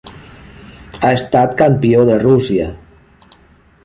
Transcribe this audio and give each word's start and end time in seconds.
Ha 1.01 1.11
estat 1.17 1.53
Campió 1.59 2.05
de 2.09 2.15
Rússia. 2.23 2.65